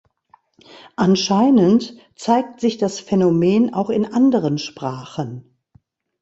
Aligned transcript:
Anscheinend 0.95 1.95
zeigt 2.15 2.59
sich 2.59 2.79
das 2.79 2.99
Phänomen 2.99 3.71
auch 3.75 3.91
in 3.91 4.11
anderen 4.11 4.57
Sprachen. 4.57 5.53